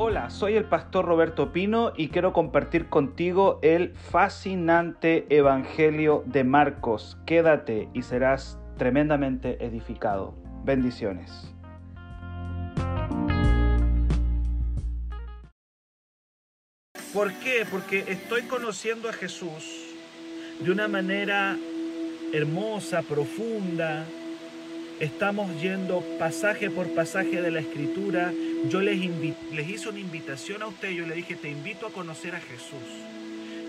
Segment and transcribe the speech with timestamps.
[0.00, 7.18] Hola, soy el pastor Roberto Pino y quiero compartir contigo el fascinante Evangelio de Marcos.
[7.26, 10.36] Quédate y serás tremendamente edificado.
[10.62, 11.52] Bendiciones.
[17.12, 17.66] ¿Por qué?
[17.68, 19.96] Porque estoy conociendo a Jesús
[20.60, 21.56] de una manera
[22.32, 24.04] hermosa, profunda.
[25.00, 28.32] Estamos yendo pasaje por pasaje de la escritura.
[28.66, 28.98] Yo les,
[29.52, 30.90] les hice una invitación a usted.
[30.90, 32.82] Yo le dije, te invito a conocer a Jesús.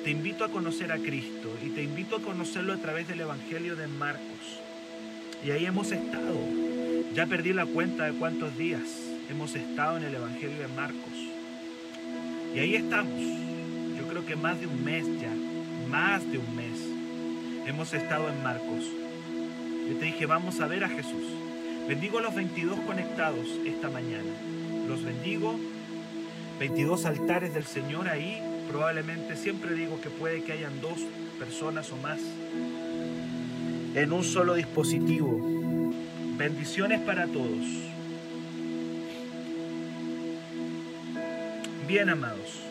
[0.03, 1.55] Te invito a conocer a Cristo.
[1.63, 4.59] Y te invito a conocerlo a través del Evangelio de Marcos.
[5.45, 6.35] Y ahí hemos estado.
[7.13, 8.81] Ya perdí la cuenta de cuántos días
[9.29, 11.13] hemos estado en el Evangelio de Marcos.
[12.55, 13.21] Y ahí estamos.
[13.97, 15.33] Yo creo que más de un mes ya.
[15.87, 16.89] Más de un mes
[17.67, 18.85] hemos estado en Marcos.
[19.87, 21.23] Yo te dije, vamos a ver a Jesús.
[21.87, 24.31] Bendigo a los 22 conectados esta mañana.
[24.89, 25.55] Los bendigo.
[26.59, 28.41] 22 altares del Señor ahí.
[28.67, 30.99] Probablemente siempre digo que puede que hayan dos
[31.37, 32.19] personas o más
[33.93, 35.39] en un solo dispositivo.
[36.37, 37.67] Bendiciones para todos.
[41.87, 42.61] Bien amados.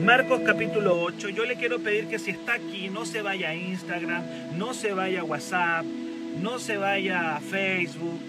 [0.00, 3.56] Marcos capítulo 8, yo le quiero pedir que si está aquí no se vaya a
[3.56, 4.22] Instagram,
[4.56, 5.84] no se vaya a WhatsApp,
[6.40, 8.20] no se vaya a Facebook,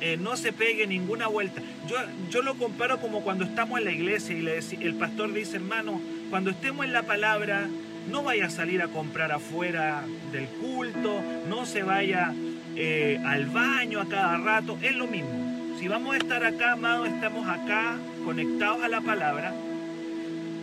[0.00, 1.62] eh, no se pegue ninguna vuelta.
[1.88, 1.96] Yo,
[2.30, 6.50] yo lo comparo como cuando estamos en la iglesia y el pastor dice, hermano, cuando
[6.50, 7.68] estemos en la palabra,
[8.10, 12.32] no vaya a salir a comprar afuera del culto, no se vaya
[12.76, 15.76] eh, al baño a cada rato, es lo mismo.
[15.78, 19.54] Si vamos a estar acá, amado, estamos acá conectados a la palabra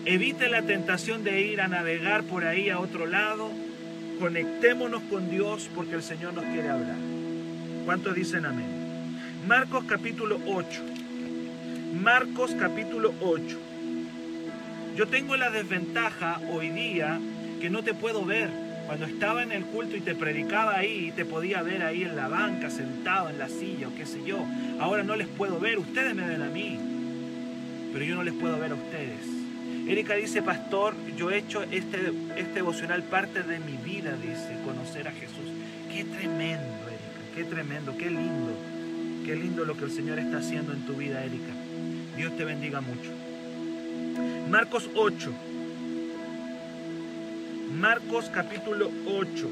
[0.07, 3.51] Evite la tentación de ir a navegar por ahí a otro lado.
[4.21, 6.95] Conectémonos con Dios porque el Señor nos quiere hablar.
[7.83, 8.76] ¿Cuántos dicen amén?
[9.47, 10.67] Marcos capítulo 8.
[12.03, 13.57] Marcos capítulo 8.
[14.97, 17.17] Yo tengo la desventaja hoy día
[17.61, 18.49] que no te puedo ver.
[18.87, 22.27] Cuando estaba en el culto y te predicaba ahí, te podía ver ahí en la
[22.27, 24.37] banca, sentado en la silla o qué sé yo.
[24.81, 26.77] Ahora no les puedo ver, ustedes me ven a mí,
[27.93, 29.25] pero yo no les puedo ver a ustedes.
[29.87, 35.07] Erika dice, pastor, yo he hecho este, este devocional parte de mi vida, dice, conocer
[35.07, 35.49] a Jesús.
[35.89, 38.53] Qué tremendo, Erika, qué tremendo, qué lindo,
[39.27, 41.51] qué lindo lo que el Señor está haciendo en tu vida, Erika.
[42.15, 43.11] Dios te bendiga mucho.
[44.49, 45.33] Marcos 8.
[47.77, 49.49] Marcos capítulo 8,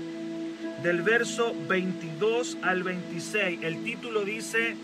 [0.81, 3.64] del verso 22 al 26.
[3.64, 4.78] El título dice,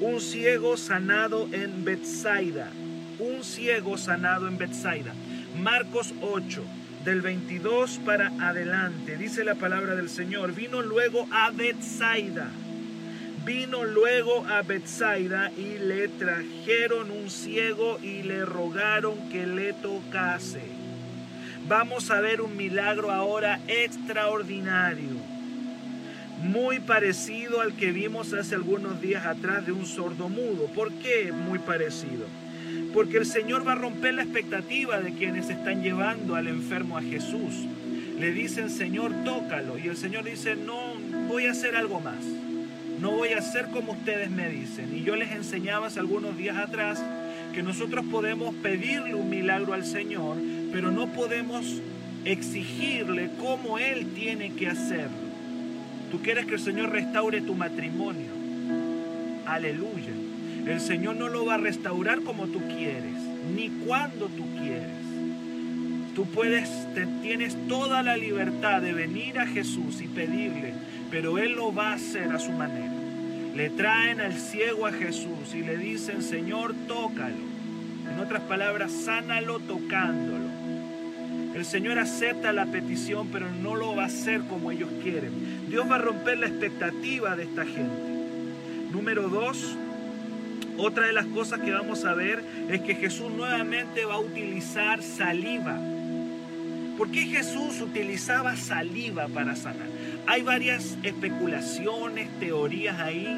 [0.00, 2.70] un ciego sanado en Bethsaida
[3.18, 5.12] un ciego sanado en Bethsaida.
[5.62, 6.64] Marcos 8,
[7.04, 12.50] del 22 para adelante, dice la palabra del Señor, vino luego a Bethsaida.
[13.44, 20.62] Vino luego a Bethsaida y le trajeron un ciego y le rogaron que le tocase.
[21.68, 25.10] Vamos a ver un milagro ahora extraordinario,
[26.42, 30.66] muy parecido al que vimos hace algunos días atrás de un sordo mudo.
[30.74, 32.26] ¿Por qué muy parecido?
[32.94, 37.02] Porque el Señor va a romper la expectativa de quienes están llevando al enfermo a
[37.02, 37.66] Jesús.
[38.18, 39.76] Le dicen, Señor, tócalo.
[39.76, 40.94] Y el Señor dice, no,
[41.28, 42.24] voy a hacer algo más.
[43.00, 44.96] No voy a hacer como ustedes me dicen.
[44.96, 47.02] Y yo les enseñaba hace algunos días atrás
[47.52, 50.36] que nosotros podemos pedirle un milagro al Señor,
[50.72, 51.80] pero no podemos
[52.24, 55.24] exigirle cómo Él tiene que hacerlo.
[56.10, 58.30] Tú quieres que el Señor restaure tu matrimonio.
[59.46, 60.12] Aleluya.
[60.66, 63.16] El Señor no lo va a restaurar como tú quieres,
[63.54, 65.04] ni cuando tú quieres.
[66.14, 66.70] Tú puedes,
[67.22, 70.72] tienes toda la libertad de venir a Jesús y pedirle,
[71.14, 72.92] pero Él lo va a hacer a su manera.
[73.54, 77.36] Le traen al ciego a Jesús y le dicen, Señor, tócalo.
[78.12, 80.48] En otras palabras, sánalo tocándolo.
[81.54, 85.70] El Señor acepta la petición, pero no lo va a hacer como ellos quieren.
[85.70, 88.90] Dios va a romper la expectativa de esta gente.
[88.90, 89.76] Número dos,
[90.78, 95.00] otra de las cosas que vamos a ver es que Jesús nuevamente va a utilizar
[95.00, 95.78] saliva.
[96.98, 99.93] ¿Por qué Jesús utilizaba saliva para sanar?
[100.26, 103.28] Hay varias especulaciones, teorías ahí.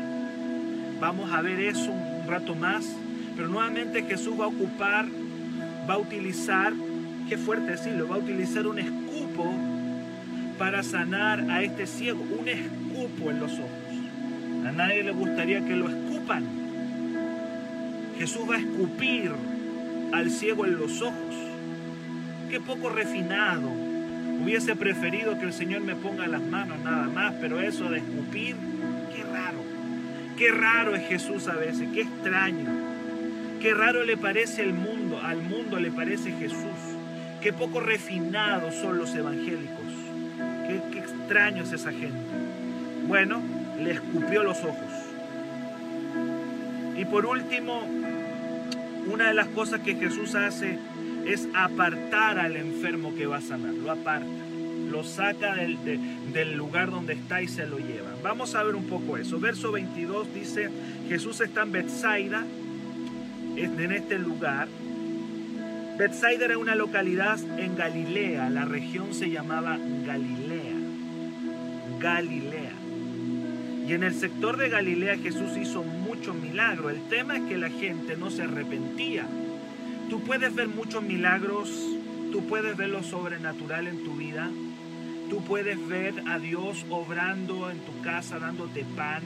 [1.00, 2.86] Vamos a ver eso un rato más.
[3.34, 5.06] Pero nuevamente Jesús va a ocupar,
[5.88, 6.72] va a utilizar,
[7.28, 9.52] qué fuerte decirlo, va a utilizar un escupo
[10.58, 12.22] para sanar a este ciego.
[12.38, 13.70] Un escupo en los ojos.
[14.66, 16.44] A nadie le gustaría que lo escupan.
[18.18, 19.32] Jesús va a escupir
[20.12, 21.34] al ciego en los ojos.
[22.50, 23.85] Qué poco refinado.
[24.40, 28.56] Hubiese preferido que el Señor me ponga las manos nada más, pero eso de escupir,
[29.14, 29.58] qué raro.
[30.36, 32.70] Qué raro es Jesús a veces, qué extraño.
[33.60, 36.58] Qué raro le parece el mundo, al mundo le parece Jesús.
[37.40, 39.86] Qué poco refinados son los evangélicos.
[40.66, 42.18] Qué, qué extraño es esa gente.
[43.06, 43.40] Bueno,
[43.80, 44.92] le escupió los ojos.
[46.96, 47.82] Y por último,
[49.06, 50.78] una de las cosas que Jesús hace
[51.26, 53.74] es apartar al enfermo que va a sanar.
[53.74, 54.26] Lo aparta.
[54.90, 58.10] Lo saca del, lugar donde está y se lo lleva.
[58.22, 59.40] Vamos a ver un poco eso.
[59.40, 60.70] Verso 22 dice,
[61.08, 62.44] Jesús está en Bethsaida,
[63.56, 64.68] en este lugar.
[65.98, 70.76] Bethsaida era una localidad en Galilea, la región se llamaba Galilea.
[71.98, 72.72] Galilea.
[73.88, 76.92] Y en el sector de Galilea Jesús hizo muchos milagros.
[76.92, 79.26] El tema es que la gente no se arrepentía.
[80.08, 81.68] Tú puedes ver muchos milagros,
[82.30, 84.50] tú puedes ver lo sobrenatural en tu vida,
[85.28, 89.22] tú puedes ver a Dios obrando en tu casa, dándote pan,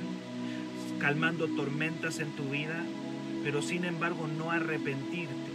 [0.98, 2.82] calmando tormentas en tu vida,
[3.44, 5.50] pero sin embargo no arrepentirte.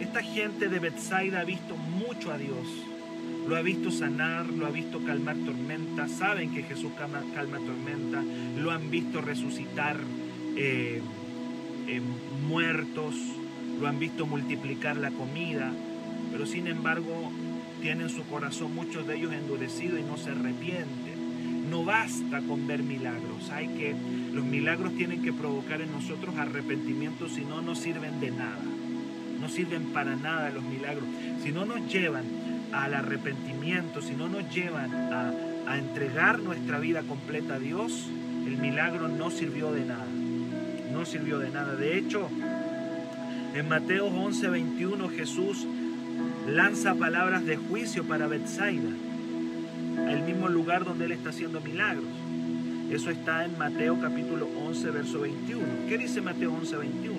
[0.00, 2.66] Esta gente de Bethsaida ha visto mucho a Dios,
[3.48, 8.24] lo ha visto sanar, lo ha visto calmar tormentas, saben que Jesús calma, calma tormentas,
[8.56, 9.96] lo han visto resucitar
[10.56, 11.00] eh,
[11.88, 12.00] eh,
[12.46, 13.14] muertos,
[13.80, 15.72] lo han visto multiplicar la comida,
[16.32, 17.30] pero sin embargo
[17.80, 21.18] tienen su corazón muchos de ellos endurecido y no se arrepienten.
[21.70, 23.94] No basta con ver milagros, hay que
[24.32, 28.62] los milagros tienen que provocar en nosotros arrepentimiento, si no no sirven de nada.
[29.40, 31.04] No sirven para nada los milagros,
[31.42, 32.24] si no nos llevan
[32.72, 35.32] al arrepentimiento, si no nos llevan a,
[35.66, 38.08] a entregar nuestra vida completa a Dios,
[38.46, 40.06] el milagro no sirvió de nada.
[40.92, 41.76] No sirvió de nada.
[41.76, 42.30] De hecho,
[43.54, 45.66] en Mateo 11, 21 Jesús
[46.46, 48.90] lanza palabras de juicio para Bethsaida,
[50.08, 52.04] el mismo lugar donde él está haciendo milagros.
[52.90, 55.62] Eso está en Mateo capítulo 11, verso 21.
[55.88, 57.18] ¿Qué dice Mateo 11, 21?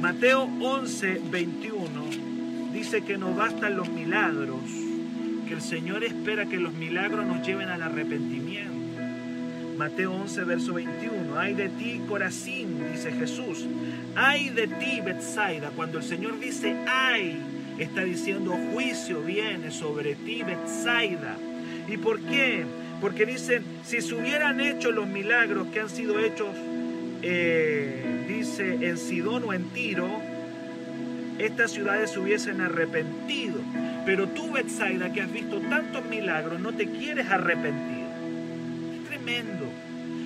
[0.00, 1.88] Mateo 11, 21
[2.74, 4.60] dice que no bastan los milagros,
[5.48, 8.74] que el Señor espera que los milagros nos lleven al arrepentimiento.
[9.78, 11.38] Mateo 11, verso 21.
[11.38, 13.66] Ay de ti, Corazín, dice Jesús.
[14.16, 15.70] Ay de ti, Bethsaida.
[15.74, 17.38] Cuando el Señor dice ay,
[17.78, 21.36] está diciendo juicio viene sobre ti, Bethsaida.
[21.88, 22.64] ¿Y por qué?
[23.00, 26.48] Porque dicen, si se hubieran hecho los milagros que han sido hechos,
[27.22, 30.08] eh, dice, en Sidón o en Tiro,
[31.38, 33.60] estas ciudades se hubiesen arrepentido.
[34.06, 38.04] Pero tú, Bethsaida, que has visto tantos milagros, no te quieres arrepentir.
[38.94, 39.66] Es tremendo.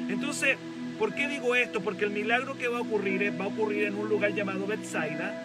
[0.09, 0.57] Entonces,
[0.99, 1.81] ¿por qué digo esto?
[1.81, 5.45] Porque el milagro que va a ocurrir va a ocurrir en un lugar llamado Bethsaida.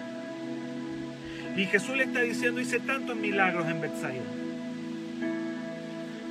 [1.55, 4.23] Y Jesús le está diciendo, hice tantos milagros en Bethsaida.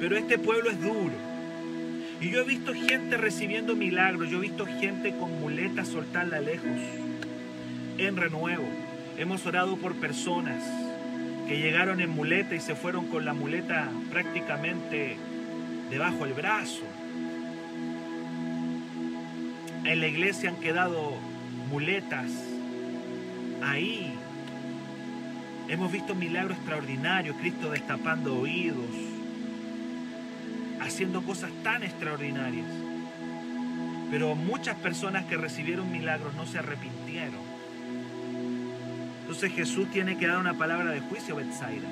[0.00, 1.14] Pero este pueblo es duro.
[2.20, 6.70] Y yo he visto gente recibiendo milagros, yo he visto gente con muletas soltarla lejos,
[7.98, 8.68] en renuevo.
[9.18, 10.62] Hemos orado por personas
[11.48, 15.16] que llegaron en muleta y se fueron con la muleta prácticamente
[15.90, 16.82] debajo del brazo.
[19.84, 21.16] En la iglesia han quedado
[21.68, 22.30] muletas
[23.62, 24.14] ahí.
[25.68, 28.90] Hemos visto milagros extraordinarios, Cristo destapando oídos,
[30.80, 32.66] haciendo cosas tan extraordinarias.
[34.10, 37.40] Pero muchas personas que recibieron milagros no se arrepintieron.
[39.22, 41.88] Entonces Jesús tiene que dar una palabra de juicio a Bethsaida.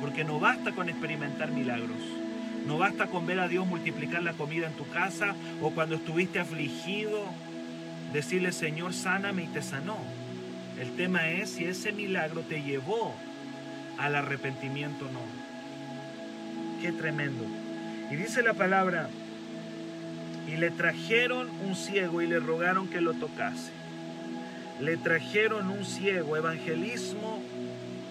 [0.00, 2.21] Porque no basta con experimentar milagros.
[2.66, 6.38] No basta con ver a Dios multiplicar la comida en tu casa o cuando estuviste
[6.38, 7.24] afligido,
[8.12, 9.98] decirle, Señor, sáname y te sanó.
[10.80, 13.14] El tema es si ese milagro te llevó
[13.98, 15.20] al arrepentimiento o no.
[16.80, 17.44] Qué tremendo.
[18.10, 19.08] Y dice la palabra,
[20.46, 23.70] y le trajeron un ciego y le rogaron que lo tocase.
[24.80, 27.40] Le trajeron un ciego, evangelismo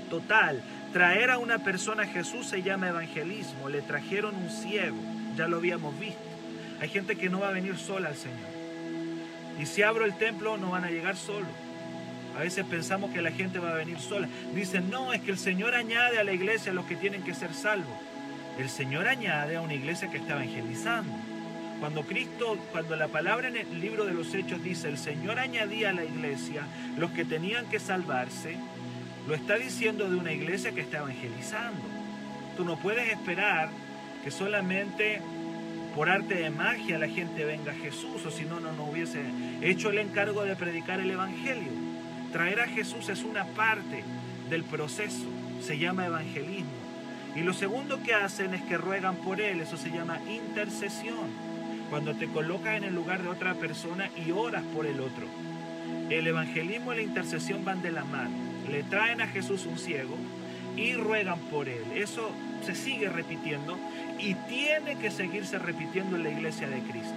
[0.09, 0.61] total.
[0.93, 3.69] Traer a una persona a Jesús se llama evangelismo.
[3.69, 4.97] Le trajeron un ciego,
[5.37, 6.19] ya lo habíamos visto.
[6.81, 8.49] Hay gente que no va a venir sola al Señor.
[9.59, 11.49] Y si abro el templo no van a llegar solos.
[12.35, 14.27] A veces pensamos que la gente va a venir sola.
[14.53, 17.33] Dicen, no, es que el Señor añade a la iglesia a los que tienen que
[17.33, 17.97] ser salvos.
[18.57, 21.13] El Señor añade a una iglesia que está evangelizando.
[21.79, 25.89] Cuando Cristo, cuando la palabra en el libro de los Hechos dice, el Señor añadía
[25.89, 26.63] a la iglesia
[26.97, 28.55] los que tenían que salvarse,
[29.27, 31.81] lo está diciendo de una iglesia que está evangelizando.
[32.57, 33.69] Tú no puedes esperar
[34.23, 35.21] que solamente
[35.95, 39.21] por arte de magia la gente venga a Jesús, o si no, no nos hubiese
[39.61, 41.71] hecho el encargo de predicar el Evangelio.
[42.31, 44.03] Traer a Jesús es una parte
[44.49, 45.27] del proceso,
[45.61, 46.71] se llama evangelismo.
[47.35, 51.51] Y lo segundo que hacen es que ruegan por Él, eso se llama intercesión.
[51.89, 55.27] Cuando te colocas en el lugar de otra persona y oras por el otro.
[56.09, 58.50] el evangelismo y la intercesión van de la mano.
[58.71, 60.15] Le traen a Jesús un ciego
[60.77, 61.83] y ruegan por él.
[61.95, 62.31] Eso
[62.65, 63.77] se sigue repitiendo
[64.17, 67.15] y tiene que seguirse repitiendo en la iglesia de Cristo.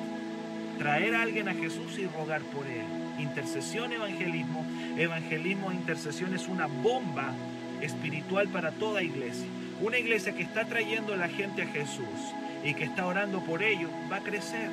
[0.78, 2.84] Traer a alguien a Jesús y rogar por él.
[3.20, 4.66] Intercesión, evangelismo.
[4.98, 7.32] Evangelismo e intercesión es una bomba
[7.80, 9.46] espiritual para toda iglesia.
[9.80, 12.34] Una iglesia que está trayendo a la gente a Jesús
[12.64, 14.70] y que está orando por ellos va a crecer.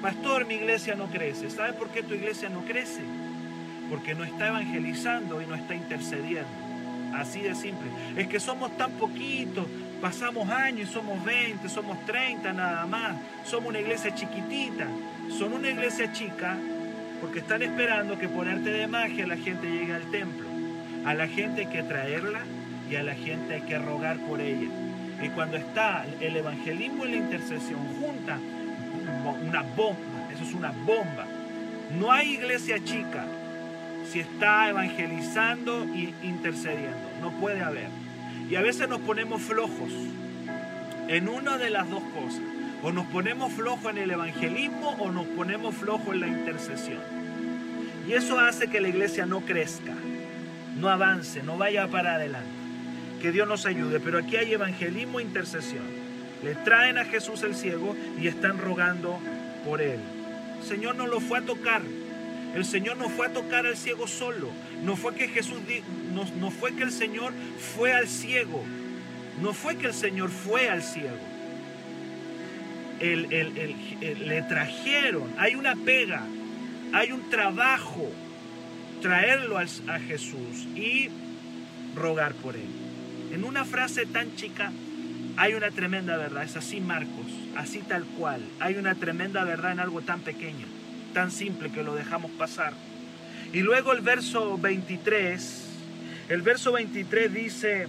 [0.00, 1.50] Pastor, mi iglesia no crece.
[1.50, 3.02] ¿Sabe por qué tu iglesia no crece?
[3.90, 6.48] Porque no está evangelizando y no está intercediendo.
[7.14, 7.90] Así de simple.
[8.16, 9.66] Es que somos tan poquitos,
[10.00, 13.16] pasamos años y somos 20, somos 30 nada más.
[13.44, 14.86] Somos una iglesia chiquitita.
[15.36, 16.56] Son una iglesia chica
[17.20, 20.48] porque están esperando que por arte de magia la gente llegue al templo.
[21.04, 22.40] A la gente hay que traerla
[22.90, 24.68] y a la gente hay que rogar por ella.
[25.22, 28.38] Y cuando está el evangelismo y la intercesión junta,
[29.42, 31.26] una bomba, eso es una bomba.
[31.98, 33.24] No hay iglesia chica
[34.10, 37.10] si está evangelizando y intercediendo.
[37.20, 37.88] No puede haber.
[38.50, 39.92] Y a veces nos ponemos flojos
[41.06, 42.42] en una de las dos cosas.
[42.82, 47.00] O nos ponemos flojos en el evangelismo o nos ponemos flojos en la intercesión.
[48.08, 49.92] Y eso hace que la iglesia no crezca,
[50.78, 52.48] no avance, no vaya para adelante.
[53.20, 54.00] Que Dios nos ayude.
[54.00, 55.84] Pero aquí hay evangelismo e intercesión.
[56.42, 59.20] Le traen a Jesús el ciego y están rogando
[59.64, 60.00] por él.
[60.66, 61.82] Señor no lo fue a tocar.
[62.54, 64.50] El Señor no fue a tocar al ciego solo.
[64.82, 65.60] No fue que Jesús
[66.12, 67.32] no, no fue que el Señor
[67.76, 68.64] fue al ciego.
[69.40, 71.16] No fue que el Señor fue al ciego.
[72.98, 75.32] El, le trajeron.
[75.38, 76.22] Hay una pega.
[76.92, 78.10] Hay un trabajo.
[79.00, 81.08] Traerlo a Jesús y
[81.94, 82.68] rogar por él.
[83.32, 84.72] En una frase tan chica
[85.36, 86.42] hay una tremenda verdad.
[86.42, 87.26] Es así Marcos.
[87.56, 88.42] Así tal cual.
[88.58, 90.79] Hay una tremenda verdad en algo tan pequeño
[91.12, 92.72] tan simple que lo dejamos pasar.
[93.52, 95.64] Y luego el verso 23,
[96.28, 97.86] el verso 23 dice,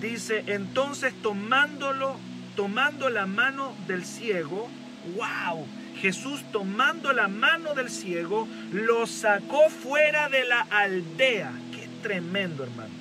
[0.00, 2.16] dice, entonces tomándolo,
[2.54, 4.68] tomando la mano del ciego,
[5.16, 5.66] wow,
[6.00, 11.52] Jesús tomando la mano del ciego, lo sacó fuera de la aldea.
[11.72, 13.00] Qué tremendo, hermano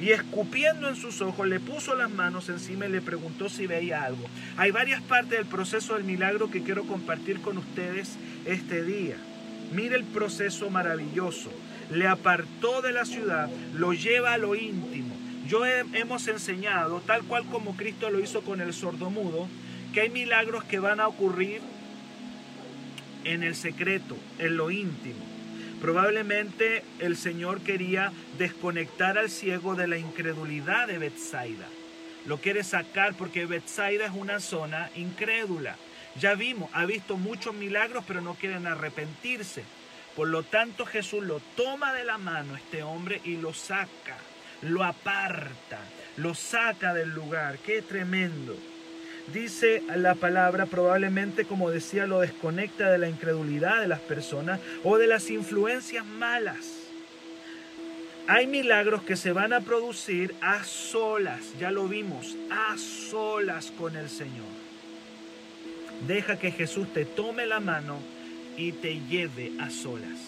[0.00, 4.04] y escupiendo en sus ojos le puso las manos encima y le preguntó si veía
[4.04, 4.24] algo.
[4.56, 8.16] Hay varias partes del proceso del milagro que quiero compartir con ustedes
[8.48, 9.16] este día.
[9.72, 11.52] Mire el proceso maravilloso.
[11.90, 15.14] Le apartó de la ciudad, lo lleva a lo íntimo.
[15.46, 19.48] Yo hemos enseñado, tal cual como Cristo lo hizo con el sordomudo,
[19.94, 21.60] que hay milagros que van a ocurrir
[23.24, 25.24] en el secreto, en lo íntimo.
[25.80, 31.66] Probablemente el Señor quería desconectar al ciego de la incredulidad de Bethsaida.
[32.26, 35.76] Lo quiere sacar porque Bethsaida es una zona incrédula.
[36.20, 39.64] Ya vimos, ha visto muchos milagros, pero no quieren arrepentirse.
[40.16, 44.16] Por lo tanto, Jesús lo toma de la mano este hombre y lo saca,
[44.62, 45.78] lo aparta,
[46.16, 47.58] lo saca del lugar.
[47.58, 48.56] Qué tremendo
[49.32, 54.98] dice la palabra, probablemente como decía, lo desconecta de la incredulidad de las personas o
[54.98, 56.74] de las influencias malas.
[58.26, 63.96] Hay milagros que se van a producir a solas, ya lo vimos, a solas con
[63.96, 64.67] el Señor.
[66.06, 67.98] Deja que Jesús te tome la mano
[68.56, 70.18] y te lleve a solas.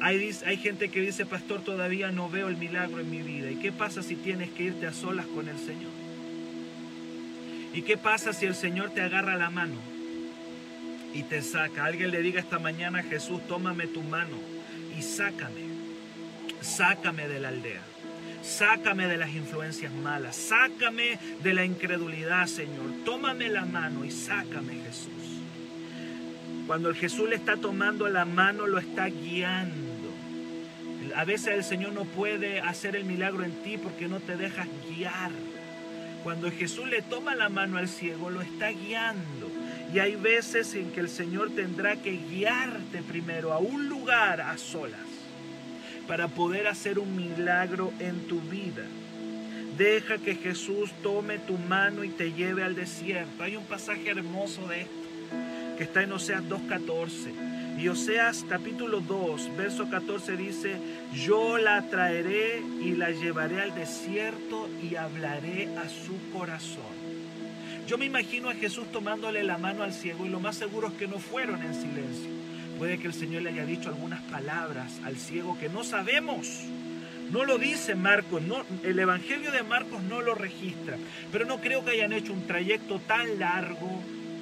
[0.00, 3.50] Hay, hay, gente que dice, pastor, todavía no veo el milagro en mi vida.
[3.50, 5.92] ¿Y qué pasa si tienes que irte a solas con el Señor?
[7.72, 9.76] ¿Y qué pasa si el Señor te agarra la mano
[11.14, 11.84] y te saca?
[11.84, 14.36] Alguien le diga esta mañana, Jesús, tómame tu mano
[14.98, 15.62] y sácame.
[16.60, 17.91] Sácame de la aldea.
[18.42, 20.34] Sácame de las influencias malas.
[20.34, 22.90] Sácame de la incredulidad, Señor.
[23.04, 25.40] Tómame la mano y sácame, Jesús.
[26.66, 30.10] Cuando el Jesús le está tomando la mano, lo está guiando.
[31.14, 34.66] A veces el Señor no puede hacer el milagro en ti porque no te dejas
[34.88, 35.30] guiar.
[36.24, 39.50] Cuando Jesús le toma la mano al ciego, lo está guiando.
[39.92, 44.56] Y hay veces en que el Señor tendrá que guiarte primero a un lugar a
[44.58, 45.11] solas
[46.06, 48.84] para poder hacer un milagro en tu vida.
[49.76, 53.42] Deja que Jesús tome tu mano y te lleve al desierto.
[53.42, 54.92] Hay un pasaje hermoso de esto
[55.78, 60.76] que está en Oseas 2.14 y Oseas capítulo 2, verso 14 dice,
[61.14, 66.92] yo la traeré y la llevaré al desierto y hablaré a su corazón.
[67.86, 70.94] Yo me imagino a Jesús tomándole la mano al ciego y lo más seguro es
[70.94, 72.41] que no fueron en silencio.
[72.82, 76.62] Puede que el Señor le haya dicho algunas palabras al ciego que no sabemos.
[77.30, 80.96] No lo dice Marcos, no, el Evangelio de Marcos no lo registra,
[81.30, 83.88] pero no creo que hayan hecho un trayecto tan largo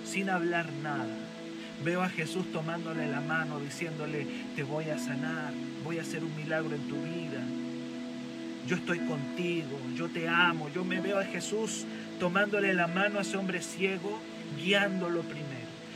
[0.06, 1.14] sin hablar nada.
[1.84, 5.52] Veo a Jesús tomándole la mano, diciéndole, te voy a sanar,
[5.84, 7.42] voy a hacer un milagro en tu vida.
[8.66, 10.70] Yo estoy contigo, yo te amo.
[10.70, 11.84] Yo me veo a Jesús
[12.18, 14.18] tomándole la mano a ese hombre ciego,
[14.56, 15.49] guiándolo primero.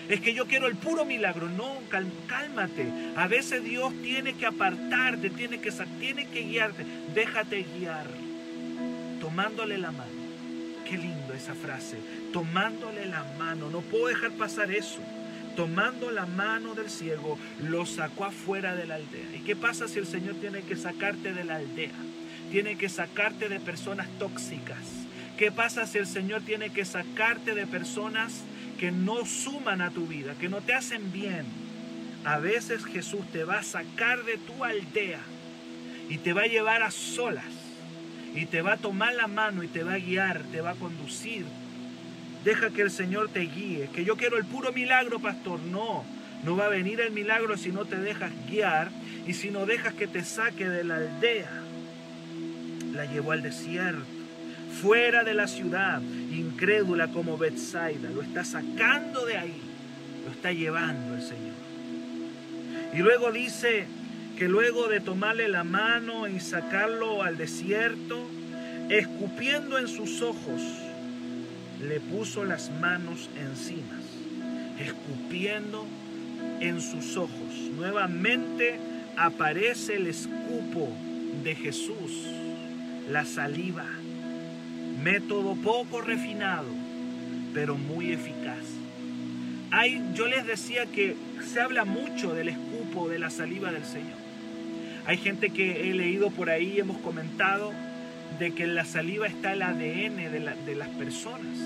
[0.09, 1.49] Es que yo quiero el puro milagro.
[1.49, 1.79] No,
[2.27, 2.87] cálmate.
[3.17, 6.85] A veces Dios tiene que apartarte, tiene que, tiene que guiarte.
[7.15, 8.07] Déjate guiar.
[9.21, 10.13] Tomándole la mano.
[10.89, 11.99] Qué lindo esa frase.
[12.33, 13.71] Tomándole la mano.
[13.71, 15.01] No puedo dejar pasar eso.
[15.57, 19.37] Tomando la mano del ciego, lo sacó afuera de la aldea.
[19.37, 21.93] ¿Y qué pasa si el Señor tiene que sacarte de la aldea?
[22.51, 24.85] Tiene que sacarte de personas tóxicas.
[25.39, 28.43] ¿Qué pasa si el Señor tiene que sacarte de personas
[28.75, 31.45] que no suman a tu vida, que no te hacen bien?
[32.25, 35.21] A veces Jesús te va a sacar de tu aldea
[36.09, 37.45] y te va a llevar a solas
[38.35, 40.75] y te va a tomar la mano y te va a guiar, te va a
[40.75, 41.45] conducir.
[42.45, 45.61] Deja que el Señor te guíe, que yo quiero el puro milagro, pastor.
[45.61, 46.05] No,
[46.45, 48.91] no va a venir el milagro si no te dejas guiar
[49.27, 51.51] y si no dejas que te saque de la aldea.
[52.93, 54.05] La llevó al desierto,
[54.81, 58.11] fuera de la ciudad, incrédula como Bethsaida.
[58.11, 59.61] Lo está sacando de ahí,
[60.25, 61.55] lo está llevando el Señor.
[62.93, 63.87] Y luego dice,
[64.37, 68.29] que luego de tomarle la mano y sacarlo al desierto,
[68.89, 70.61] escupiendo en sus ojos,
[71.81, 74.01] le puso las manos encima,
[74.81, 75.87] escupiendo
[76.61, 77.55] en sus ojos.
[77.77, 78.79] Nuevamente
[79.17, 80.89] aparece el escupo
[81.45, 82.27] de Jesús,
[83.11, 83.87] la saliva,
[85.05, 86.69] método poco refinado,
[87.53, 88.65] pero muy eficaz.
[89.71, 91.15] Hay, yo les decía que
[91.47, 94.17] se habla mucho del escupo de la saliva del Señor.
[95.05, 97.75] Hay gente que he leído por ahí, hemos comentado,
[98.39, 101.59] de que en la saliva está el ADN de, las personas.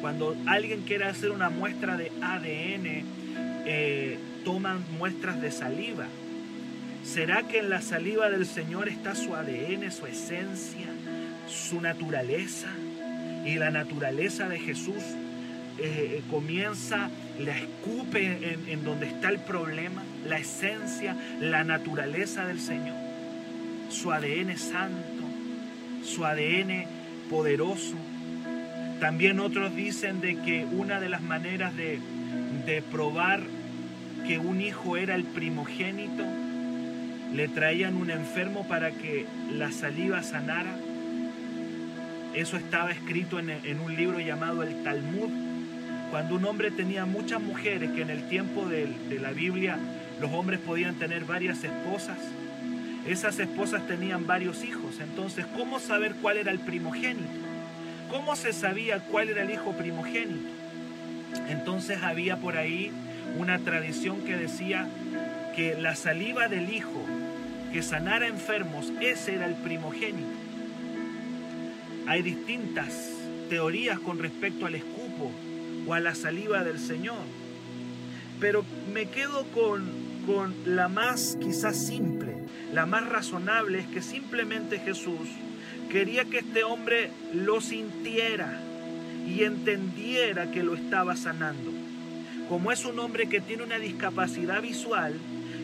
[0.00, 3.04] Cuando alguien quiere hacer una muestra de ADN,
[3.66, 6.06] eh, toman muestras de saliva.
[7.02, 10.86] ¿Será que en la saliva del Señor está su ADN, su esencia,
[11.48, 12.68] su naturaleza?
[13.44, 15.02] Y la naturaleza de Jesús
[15.78, 22.60] eh, comienza, la escupe en, en donde está el problema, la esencia, la naturaleza del
[22.60, 22.96] Señor,
[23.90, 25.24] su ADN santo,
[26.04, 26.86] su ADN
[27.28, 27.96] poderoso.
[29.00, 31.98] También otros dicen de que una de las maneras de,
[32.66, 33.42] de probar
[34.26, 36.24] que un hijo era el primogénito,
[37.34, 40.76] le traían un enfermo para que la saliva sanara.
[42.34, 45.30] Eso estaba escrito en, un libro llamado el Talmud,
[46.10, 48.88] cuando un hombre tenía muchas mujeres, que en el tiempo de,
[49.20, 49.78] la Biblia
[50.20, 52.18] los hombres podían tener varias esposas,
[53.06, 54.98] esas esposas tenían varios hijos.
[55.00, 57.28] Entonces, ¿cómo saber cuál era el primogénito?
[58.10, 60.48] ¿Cómo se sabía cuál era el hijo primogénito?
[61.48, 62.90] Entonces había por ahí
[63.38, 64.88] una tradición que decía
[65.54, 67.04] que la saliva del hijo
[67.72, 70.43] que sanara enfermos, ese era el primogénito.
[72.06, 73.10] Hay distintas
[73.48, 75.32] teorías con respecto al escupo
[75.86, 77.22] o a la saliva del Señor.
[78.40, 79.84] Pero me quedo con,
[80.26, 82.34] con la más quizás simple,
[82.72, 85.28] la más razonable, es que simplemente Jesús
[85.90, 88.60] quería que este hombre lo sintiera
[89.26, 91.70] y entendiera que lo estaba sanando.
[92.48, 95.14] Como es un hombre que tiene una discapacidad visual,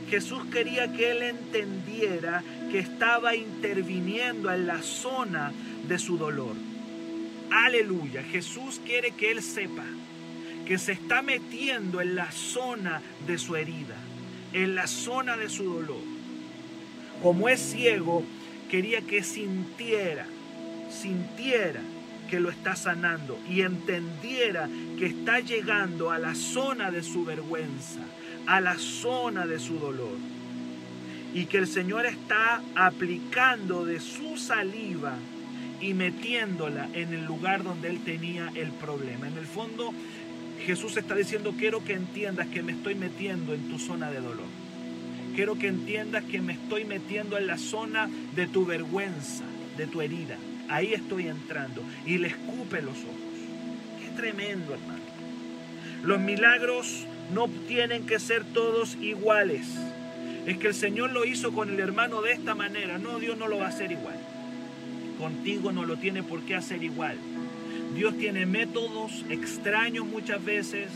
[0.09, 5.53] Jesús quería que él entendiera que estaba interviniendo en la zona
[5.91, 6.55] de su dolor.
[7.51, 9.85] Aleluya, Jesús quiere que él sepa
[10.65, 13.97] que se está metiendo en la zona de su herida,
[14.53, 16.01] en la zona de su dolor.
[17.21, 18.23] Como es ciego,
[18.71, 20.27] quería que sintiera,
[20.89, 21.81] sintiera
[22.31, 28.03] que lo está sanando y entendiera que está llegando a la zona de su vergüenza,
[28.47, 30.19] a la zona de su dolor.
[31.35, 35.17] Y que el Señor está aplicando de su saliva
[35.81, 39.29] y metiéndola en el lugar donde él tenía el problema.
[39.29, 39.93] En el fondo,
[40.65, 44.47] Jesús está diciendo, quiero que entiendas que me estoy metiendo en tu zona de dolor.
[45.35, 49.45] Quiero que entiendas que me estoy metiendo en la zona de tu vergüenza,
[49.77, 50.37] de tu herida.
[50.69, 53.17] Ahí estoy entrando y le escupe los ojos.
[54.01, 55.01] Qué tremendo, hermano.
[56.03, 59.67] Los milagros no tienen que ser todos iguales.
[60.47, 62.99] Es que el Señor lo hizo con el hermano de esta manera.
[62.99, 64.19] No, Dios no lo va a hacer igual.
[65.21, 67.15] Contigo no lo tiene por qué hacer igual.
[67.95, 70.89] Dios tiene métodos extraños muchas veces,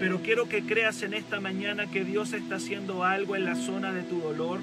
[0.00, 3.92] pero quiero que creas en esta mañana que Dios está haciendo algo en la zona
[3.92, 4.60] de tu dolor,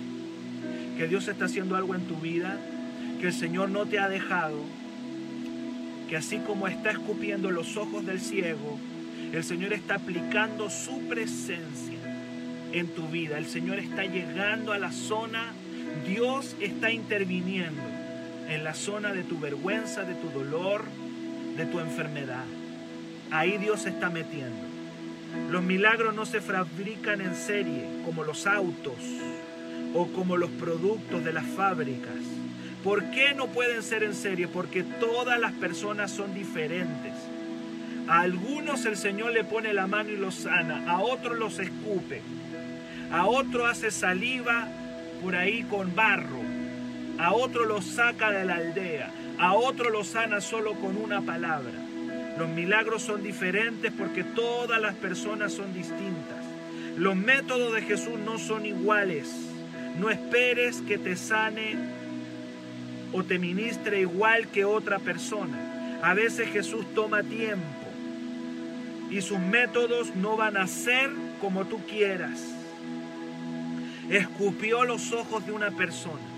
[0.97, 2.57] que Dios está haciendo algo en tu vida,
[3.21, 4.57] que el Señor no te ha dejado,
[6.09, 8.79] que así como está escupiendo los ojos del ciego,
[9.33, 11.99] El Señor está aplicando su presencia
[12.71, 13.37] en tu vida.
[13.37, 15.51] El Señor está llegando a la zona.
[16.07, 17.94] Dios está interviniendo
[18.49, 20.83] en la zona de tu vergüenza, de tu dolor,
[21.57, 22.45] de tu enfermedad.
[23.31, 24.65] Ahí Dios se está metiendo.
[25.49, 28.95] Los milagros no se fabrican en serie como los autos
[29.93, 32.15] o como los productos de las fábricas.
[32.83, 34.47] ¿Por qué no pueden ser en serie?
[34.47, 37.13] Porque todas las personas son diferentes.
[38.07, 42.21] A algunos el Señor le pone la mano y los sana, a otros los escupe,
[43.11, 44.67] a otro hace saliva
[45.23, 46.43] por ahí con barro,
[47.17, 51.73] a otro los saca de la aldea, a otro lo sana solo con una palabra.
[52.37, 56.43] Los milagros son diferentes porque todas las personas son distintas.
[56.97, 59.33] Los métodos de Jesús no son iguales.
[59.99, 61.77] No esperes que te sane
[63.13, 65.99] o te ministre igual que otra persona.
[66.03, 67.63] A veces Jesús toma tiempo
[69.09, 72.43] y sus métodos no van a ser como tú quieras.
[74.09, 76.34] Escupió los ojos de una persona.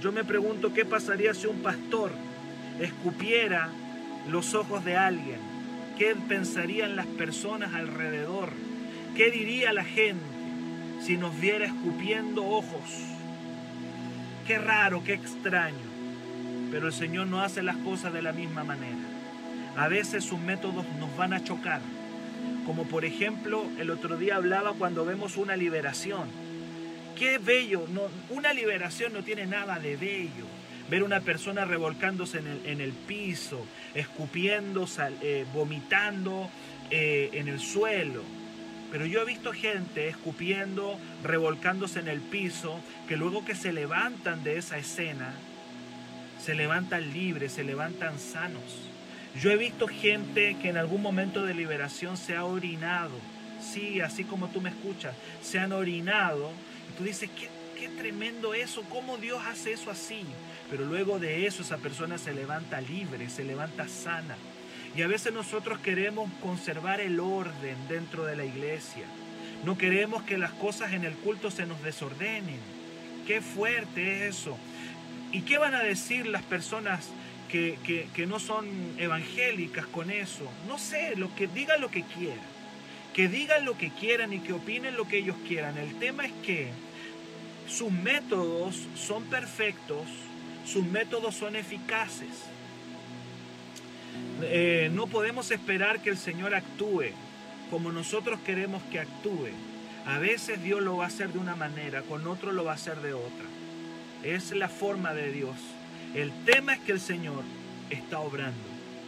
[0.00, 2.12] Yo me pregunto qué pasaría si un pastor
[2.80, 3.68] escupiera
[4.28, 5.38] los ojos de alguien.
[5.98, 8.50] ¿Qué pensarían las personas alrededor?
[9.16, 10.24] ¿Qué diría la gente
[11.02, 13.08] si nos viera escupiendo ojos?
[14.46, 15.76] Qué raro, qué extraño.
[16.70, 18.96] Pero el Señor no hace las cosas de la misma manera.
[19.76, 21.80] A veces sus métodos nos van a chocar.
[22.64, 26.28] Como por ejemplo, el otro día hablaba cuando vemos una liberación.
[27.18, 27.84] Qué bello,
[28.30, 30.46] una liberación no tiene nada de bello
[30.88, 34.88] ver una persona revolcándose en el, piso, escupiendo,
[35.20, 36.48] eh, vomitando
[36.90, 38.22] eh, en el suelo.
[38.90, 44.42] Pero yo he visto gente escupiendo, revolcándose en el piso, que luego que se levantan
[44.44, 45.34] de esa escena,
[46.42, 48.88] se levantan libres, se levantan sanos.
[49.42, 53.14] Yo he visto gente que en algún momento de liberación se ha orinado.
[53.60, 56.50] Sí, así como tú me escuchas, se han orinado.
[56.98, 60.22] Tú dices, ¿qué, qué tremendo eso, cómo Dios hace eso así.
[60.70, 64.36] Pero luego de eso esa persona se levanta libre, se levanta sana.
[64.96, 69.04] Y a veces nosotros queremos conservar el orden dentro de la iglesia.
[69.64, 72.58] No queremos que las cosas en el culto se nos desordenen.
[73.26, 74.58] Qué fuerte es eso.
[75.30, 77.08] ¿Y qué van a decir las personas
[77.48, 77.78] que,
[78.14, 78.66] que, no son
[78.98, 80.50] evangélicas con eso?
[80.66, 82.58] No sé, lo que digan lo que quieran.
[83.14, 85.76] Que digan lo que quieran y que opinen lo que ellos quieran.
[85.76, 86.70] El tema es que
[87.68, 90.06] sus métodos son perfectos
[90.68, 92.28] sus métodos son eficaces.
[94.42, 97.06] Eh, no podemos esperar que el Señor actúe
[97.70, 99.48] como nosotros queremos que actúe.
[100.06, 102.74] A veces Dios lo va a hacer de una manera, con otro lo va a
[102.74, 103.46] hacer de otra.
[104.22, 105.56] Es la forma de Dios.
[106.14, 107.42] El tema es que el Señor
[107.90, 108.56] está obrando,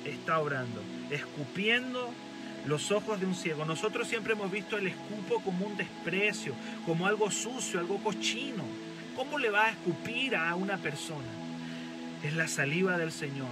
[0.04, 2.10] está obrando, escupiendo
[2.66, 3.64] los ojos de un ciego.
[3.64, 6.54] Nosotros siempre hemos visto el escupo como un desprecio,
[6.86, 8.64] como algo sucio, algo cochino.
[9.16, 11.28] ¿Cómo le va a escupir a una persona?
[12.22, 13.48] Es la saliva del Señor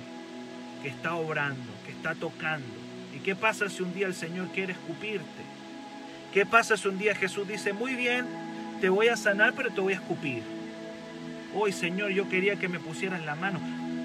[0.83, 2.66] que está obrando, que está tocando.
[3.14, 5.42] ¿Y qué pasa si un día el Señor quiere escupirte?
[6.33, 8.27] ¿Qué pasa si un día Jesús dice, muy bien,
[8.81, 10.42] te voy a sanar, pero te voy a escupir?
[11.55, 13.59] Hoy, Señor, yo quería que me pusieras la mano.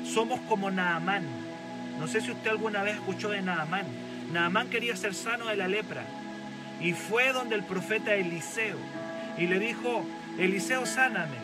[0.06, 1.26] Somos como Naamán.
[2.00, 3.86] No sé si usted alguna vez escuchó de Naamán.
[4.34, 6.04] Naamán quería ser sano de la lepra.
[6.82, 8.78] Y fue donde el profeta Eliseo.
[9.38, 10.06] Y le dijo,
[10.38, 11.38] Eliseo, sáname.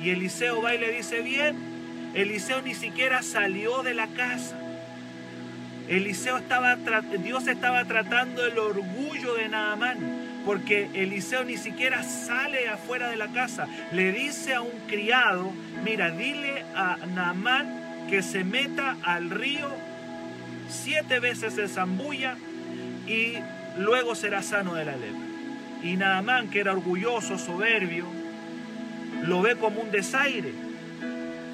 [0.00, 1.56] Y Eliseo va y le dice, bien,
[2.14, 4.58] Eliseo ni siquiera salió de la casa.
[5.88, 9.98] Eliseo estaba, Dios estaba tratando el orgullo de Naamán,
[10.46, 13.66] porque Eliseo ni siquiera sale afuera de la casa.
[13.92, 15.52] Le dice a un criado,
[15.84, 19.68] mira, dile a Naamán que se meta al río
[20.72, 22.36] siete veces se zambulla
[23.06, 23.34] y
[23.78, 25.20] luego será sano de la lepra.
[25.82, 28.06] Y Naamán, que era orgulloso, soberbio,
[29.22, 30.52] lo ve como un desaire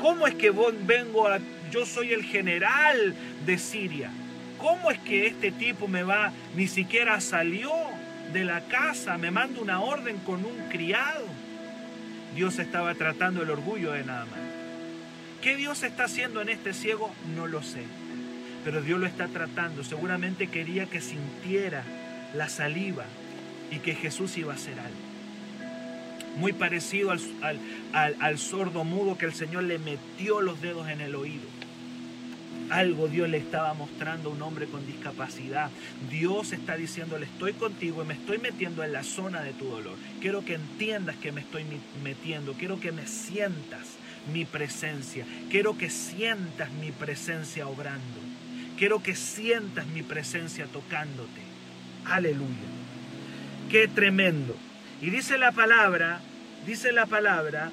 [0.00, 1.38] ¿Cómo es que vengo a...
[1.70, 4.11] Yo soy el general de Siria.
[4.59, 6.33] ¿Cómo es que este tipo me va...
[6.54, 7.72] Ni siquiera salió
[8.33, 11.24] de la casa, me manda una orden con un criado.
[12.35, 14.38] Dios estaba tratando el orgullo de nada más.
[15.42, 17.12] ¿Qué Dios está haciendo en este ciego?
[17.35, 17.83] No lo sé.
[18.64, 19.85] Pero Dios lo está tratando.
[19.85, 21.85] Seguramente quería que sintiera
[22.35, 23.05] la saliva
[23.71, 25.09] y que Jesús iba a hacer algo
[26.38, 31.47] muy parecido al, sordo mudo que el Señor le metió los dedos en el oído.
[32.71, 35.71] Algo Dios le estaba mostrando a un hombre con discapacidad.
[36.11, 39.97] Dios está diciéndole, estoy contigo y me estoy metiendo en la zona de tu dolor.
[40.21, 41.64] Quiero que entiendas que me estoy
[42.05, 42.53] metiendo.
[42.53, 43.87] Quiero que me sientas
[44.33, 45.25] mi presencia.
[45.51, 48.28] Quiero que sientas mi presencia obrando.
[48.79, 51.41] Quiero que sientas mi presencia tocándote.
[52.05, 52.69] Aleluya.
[53.69, 54.55] Qué tremendo.
[55.03, 56.21] Y dice la palabra,
[56.64, 57.73] dice la palabra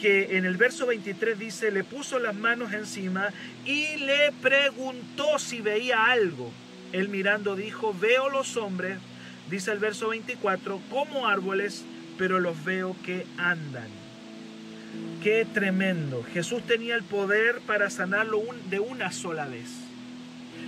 [0.00, 3.30] que en el verso 23 dice, le puso las manos encima
[3.66, 6.52] y le preguntó si veía algo.
[6.92, 8.98] Él mirando dijo, veo los hombres,
[9.50, 11.84] dice el verso 24, como árboles,
[12.16, 13.88] pero los veo que andan.
[15.22, 16.24] Qué tremendo.
[16.32, 18.40] Jesús tenía el poder para sanarlo
[18.70, 19.79] de una sola vez.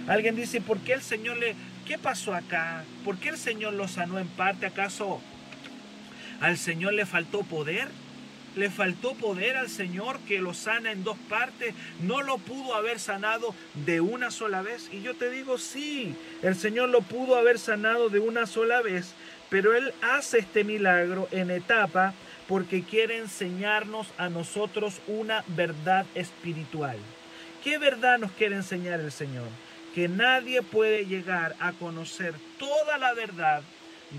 [0.08, 1.54] Alguien dice, ¿por qué el Señor le...
[1.86, 2.84] ¿Qué pasó acá?
[3.04, 4.66] ¿Por qué el Señor lo sanó en parte?
[4.66, 5.20] ¿Acaso
[6.40, 7.88] al Señor le faltó poder?
[8.56, 12.98] le faltó poder al Señor que lo sana en dos partes, no lo pudo haber
[12.98, 13.54] sanado
[13.86, 14.88] de una sola vez.
[14.92, 19.14] Y yo te digo, sí, el Señor lo pudo haber sanado de una sola vez,
[19.48, 22.14] pero Él hace este milagro en etapa
[22.48, 26.98] porque quiere enseñarnos a nosotros una verdad espiritual.
[27.64, 29.46] ¿Qué verdad nos quiere enseñar el Señor?
[29.94, 33.62] Que nadie puede llegar a conocer toda la verdad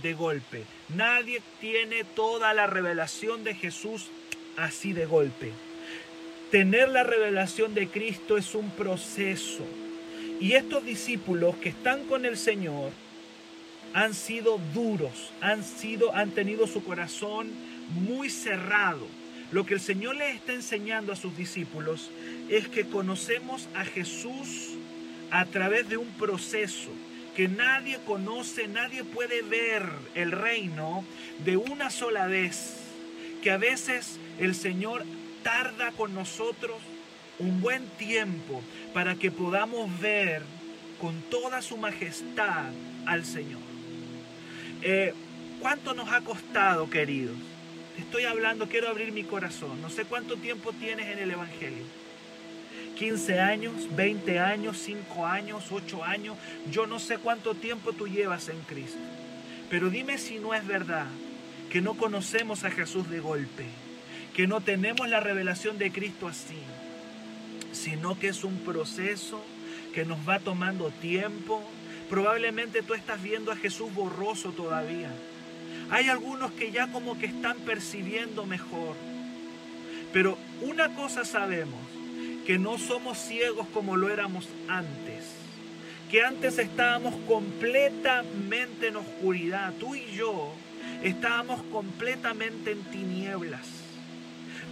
[0.01, 0.63] de golpe.
[0.95, 4.07] Nadie tiene toda la revelación de Jesús
[4.57, 5.51] así de golpe.
[6.51, 9.65] Tener la revelación de Cristo es un proceso.
[10.39, 12.91] Y estos discípulos que están con el Señor
[13.93, 17.51] han sido duros, han sido han tenido su corazón
[17.89, 19.07] muy cerrado.
[19.51, 22.09] Lo que el Señor les está enseñando a sus discípulos
[22.49, 24.72] es que conocemos a Jesús
[25.33, 26.91] a través de un proceso
[27.35, 31.03] que nadie conoce, nadie puede ver el reino
[31.43, 32.75] de una sola vez,
[33.41, 35.03] que a veces el Señor
[35.41, 36.77] tarda con nosotros
[37.39, 38.61] un buen tiempo
[38.93, 40.43] para que podamos ver
[41.01, 42.65] con toda su majestad
[43.07, 43.61] al Señor.
[44.83, 45.15] Eh,
[45.59, 47.35] ¿Cuánto nos ha costado, queridos?
[47.97, 49.81] Estoy hablando, quiero abrir mi corazón.
[49.81, 52.02] No sé cuánto tiempo tienes en el Evangelio.
[53.03, 56.37] 15 años, 20 años, 5 años, 8 años.
[56.71, 58.97] Yo no sé cuánto tiempo tú llevas en Cristo.
[59.69, 61.07] Pero dime si no es verdad
[61.69, 63.65] que no conocemos a Jesús de golpe
[64.33, 66.57] que no tenemos la revelación de Cristo así,
[67.73, 69.43] sino que es un proceso
[69.93, 71.61] que nos va tomando tiempo.
[72.09, 75.11] Probablemente tú estás viendo a Jesús borroso todavía.
[75.91, 78.95] Hay algunos que ya como que están percibiendo mejor.
[80.13, 81.81] Pero una cosa sabemos,
[82.45, 85.35] que no somos ciegos como lo éramos antes.
[86.11, 89.73] Que antes estábamos completamente en oscuridad.
[89.79, 90.53] Tú y yo
[91.03, 93.67] estábamos completamente en tinieblas.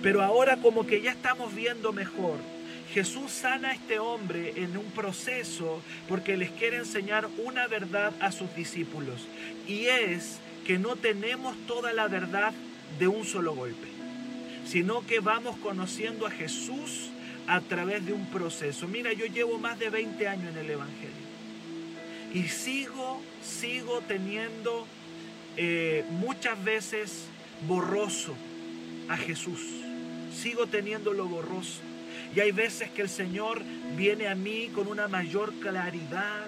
[0.04, 2.38] Pero ahora como que ya estamos viendo mejor.
[2.94, 8.32] Jesús sana a este hombre en un proceso porque les quiere enseñar una verdad a
[8.32, 9.28] sus discípulos.
[9.66, 12.54] Y es que no tenemos toda la verdad
[13.00, 13.88] de un solo golpe,
[14.66, 17.10] sino que vamos conociendo a Jesús
[17.52, 18.88] a través de un proceso.
[18.88, 21.32] Mira, yo llevo más de 20 años en el Evangelio
[22.34, 24.88] y sigo, sigo teniendo
[25.58, 27.26] eh, muchas veces
[27.68, 28.36] borroso
[29.10, 29.82] a Jesús
[30.32, 31.82] sigo teniéndolo borroso.
[32.36, 33.62] Y hay veces que el Señor
[33.96, 36.48] viene a mí con una mayor claridad.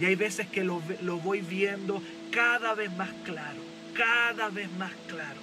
[0.00, 3.60] Y hay veces que lo, lo voy viendo cada vez más claro,
[3.94, 5.40] cada vez más claro.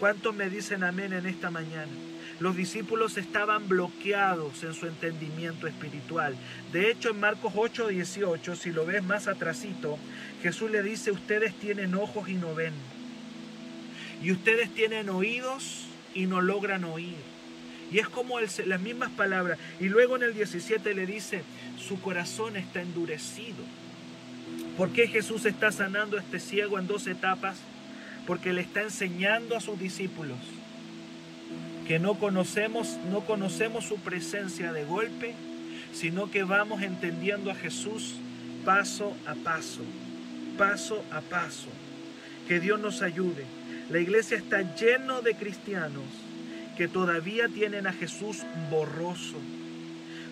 [0.00, 1.92] ¿Cuántos me dicen amén en esta mañana?
[2.38, 6.36] Los discípulos estaban bloqueados en su entendimiento espiritual.
[6.70, 9.98] De hecho, en Marcos 8, 18, si lo ves más atrasito,
[10.42, 12.74] Jesús le dice, ustedes tienen ojos y no ven.
[14.22, 17.16] Y ustedes tienen oídos y no logran oír.
[17.90, 19.58] Y es como las mismas palabras.
[19.80, 21.42] Y luego en el 17 le dice,
[21.78, 23.64] su corazón está endurecido.
[24.76, 27.56] ¿Por qué Jesús está sanando a este ciego en dos etapas?
[28.26, 30.36] Porque le está enseñando a sus discípulos
[31.86, 35.34] que no conocemos, no conocemos su presencia de golpe,
[35.92, 38.16] sino que vamos entendiendo a Jesús
[38.64, 39.82] paso a paso,
[40.58, 41.68] paso a paso.
[42.48, 43.44] Que Dios nos ayude.
[43.90, 46.04] La iglesia está lleno de cristianos
[46.76, 49.38] que todavía tienen a Jesús borroso.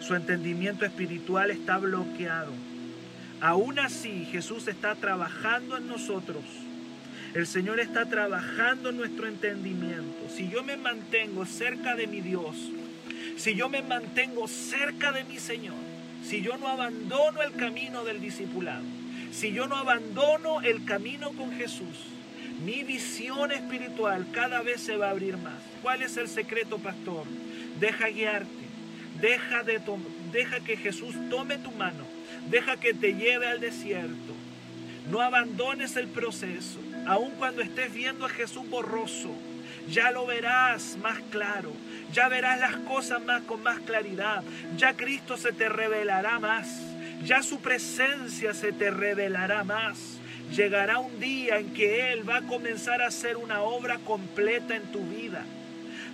[0.00, 2.52] Su entendimiento espiritual está bloqueado.
[3.40, 6.44] Aún así, Jesús está trabajando en nosotros.
[7.34, 10.28] El Señor está trabajando en nuestro entendimiento.
[10.28, 12.70] Si yo me mantengo cerca de mi Dios,
[13.36, 15.74] si yo me mantengo cerca de mi Señor,
[16.24, 18.84] si yo no abandono el camino del discipulado,
[19.32, 22.06] si yo no abandono el camino con Jesús,
[22.64, 25.60] mi visión espiritual cada vez se va a abrir más.
[25.82, 27.24] ¿Cuál es el secreto, pastor?
[27.80, 28.64] Deja guiarte.
[29.20, 29.80] Deja, de
[30.32, 32.04] deja que Jesús tome tu mano.
[32.48, 34.34] Deja que te lleve al desierto.
[35.10, 36.78] No abandones el proceso.
[37.06, 39.30] Aun cuando estés viendo a Jesús borroso,
[39.90, 41.72] ya lo verás más claro.
[42.12, 44.42] Ya verás las cosas más con más claridad.
[44.76, 46.80] Ya Cristo se te revelará más.
[47.24, 50.18] Ya su presencia se te revelará más
[50.52, 54.84] Llegará un día en que Él va a comenzar a hacer una obra completa en
[54.92, 55.44] tu vida.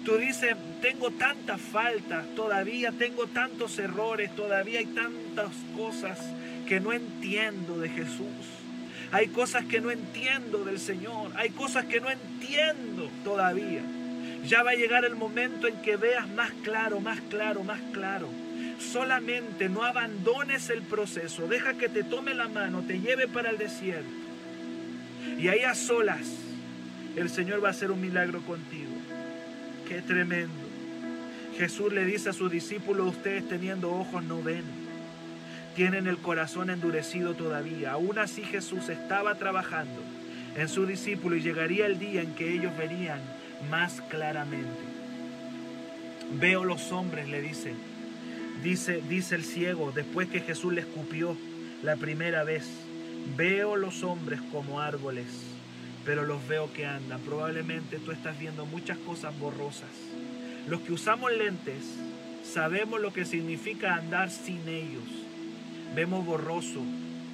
[0.05, 6.19] Tú dices, tengo tantas faltas, todavía tengo tantos errores, todavía hay tantas cosas
[6.67, 8.60] que no entiendo de Jesús.
[9.13, 11.33] Hay cosas que no entiendo del Señor.
[11.37, 13.83] Hay cosas que no entiendo todavía.
[14.47, 18.29] Ya va a llegar el momento en que veas más claro, más claro, más claro.
[18.79, 21.47] Solamente no abandones el proceso.
[21.47, 24.09] Deja que te tome la mano, te lleve para el desierto.
[25.39, 26.27] Y ahí a solas
[27.17, 28.93] el Señor va a hacer un milagro contigo.
[29.89, 30.53] Qué tremendo.
[31.59, 34.65] Jesús le dice a sus discípulos, ustedes teniendo ojos no ven.
[35.81, 37.93] Tienen el corazón endurecido todavía.
[37.93, 40.03] Aún así Jesús estaba trabajando
[40.55, 43.19] en su discípulo y llegaría el día en que ellos verían
[43.71, 44.69] más claramente.
[46.39, 47.73] Veo los hombres, le dice.
[48.63, 51.35] Dice, dice el ciego, después que Jesús le escupió
[51.83, 52.69] la primera vez.
[53.35, 55.29] Veo los hombres como árboles
[56.05, 57.21] pero los veo que andan.
[57.21, 59.89] Probablemente tú estás viendo muchas cosas borrosas.
[60.69, 61.97] Los que usamos lentes
[62.43, 65.30] sabemos lo que significa andar sin ellos.
[65.95, 66.81] Vemos borroso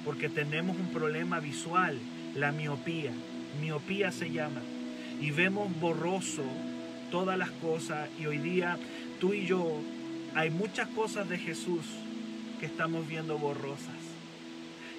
[0.03, 1.97] porque tenemos un problema visual,
[2.35, 3.11] la miopía.
[3.61, 4.61] Miopía se llama.
[5.21, 6.43] Y vemos borroso
[7.11, 8.77] todas las cosas y hoy día
[9.19, 9.81] tú y yo
[10.35, 11.85] hay muchas cosas de Jesús
[12.59, 13.95] que estamos viendo borrosas.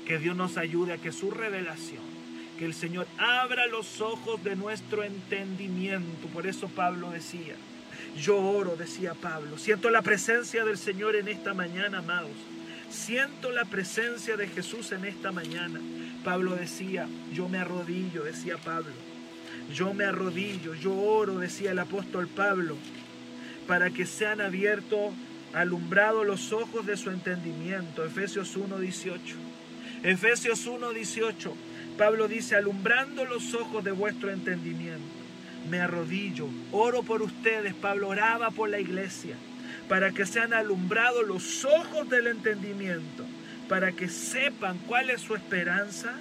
[0.06, 2.18] Que Dios nos ayude a que su revelación
[2.58, 6.26] que el Señor abra los ojos de nuestro entendimiento.
[6.34, 7.54] Por eso Pablo decía,
[8.20, 12.32] yo oro, decía Pablo, siento la presencia del Señor en esta mañana, amados.
[12.90, 15.80] Siento la presencia de Jesús en esta mañana.
[16.24, 18.92] Pablo decía, yo me arrodillo, decía Pablo.
[19.74, 22.76] Yo me arrodillo, yo oro, decía el apóstol Pablo,
[23.66, 25.12] para que sean abiertos,
[25.52, 28.04] alumbrados los ojos de su entendimiento.
[28.04, 29.18] Efesios 1.18.
[30.02, 31.52] Efesios 1.18
[31.98, 35.02] Pablo dice, alumbrando los ojos de vuestro entendimiento,
[35.68, 39.34] me arrodillo, oro por ustedes, Pablo oraba por la iglesia,
[39.88, 43.24] para que sean alumbrados los ojos del entendimiento,
[43.68, 46.14] para que sepan cuál es su esperanza,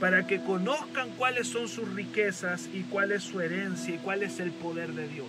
[0.00, 4.40] para que conozcan cuáles son sus riquezas y cuál es su herencia y cuál es
[4.40, 5.28] el poder de Dios.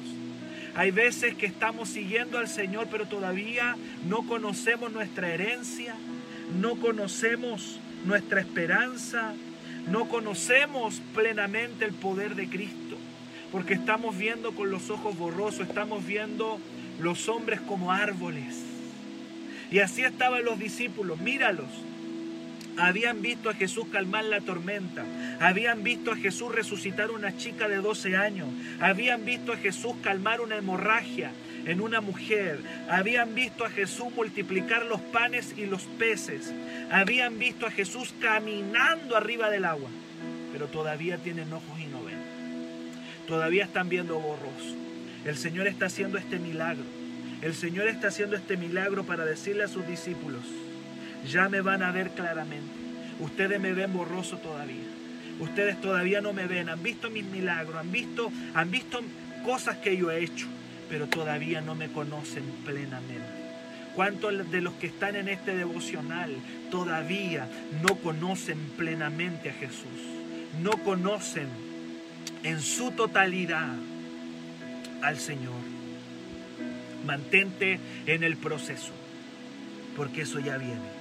[0.75, 5.95] Hay veces que estamos siguiendo al Señor, pero todavía no conocemos nuestra herencia,
[6.59, 9.33] no conocemos nuestra esperanza,
[9.87, 12.97] no conocemos plenamente el poder de Cristo,
[13.51, 16.59] porque estamos viendo con los ojos borrosos, estamos viendo
[16.99, 18.63] los hombres como árboles.
[19.71, 21.69] Y así estaban los discípulos, míralos.
[22.77, 25.05] Habían visto a Jesús calmar la tormenta,
[25.39, 28.49] habían visto a Jesús resucitar una chica de 12 años,
[28.81, 31.31] habían visto a Jesús calmar una hemorragia,
[31.65, 32.60] en una mujer.
[32.89, 36.53] Habían visto a Jesús multiplicar los panes y los peces.
[36.91, 39.89] Habían visto a Jesús caminando arriba del agua.
[40.51, 42.19] Pero todavía tienen ojos y no ven.
[43.27, 44.84] Todavía están viendo borroso.
[45.25, 46.85] El Señor está haciendo este milagro.
[47.41, 50.43] El Señor está haciendo este milagro para decirle a sus discípulos,
[51.29, 52.73] ya me van a ver claramente.
[53.19, 54.85] Ustedes me ven borroso todavía.
[55.39, 59.01] Ustedes todavía no me ven, han visto mis milagros, han visto, han visto
[59.43, 60.47] cosas que yo he hecho
[60.89, 63.45] pero todavía no me conocen plenamente.
[63.95, 66.35] ¿Cuántos de los que están en este devocional
[66.69, 67.47] todavía
[67.81, 69.85] no conocen plenamente a Jesús?
[70.61, 71.47] No conocen
[72.43, 73.73] en su totalidad
[75.01, 75.53] al Señor.
[77.05, 78.93] Mantente en el proceso,
[79.95, 80.95] porque eso ya viene.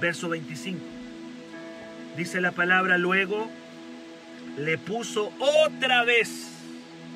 [0.00, 0.78] Verso 25.
[2.16, 3.48] Dice la palabra, luego
[4.56, 6.50] le puso otra vez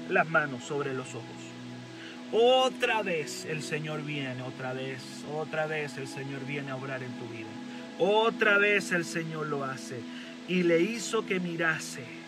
[0.08, 1.42] las manos sobre los ojos.
[2.32, 7.12] Otra vez el Señor viene, otra vez, otra vez el Señor viene a obrar en
[7.12, 7.48] tu vida.
[7.98, 10.00] Otra vez el Señor lo hace.
[10.48, 12.21] Y le hizo que mirase.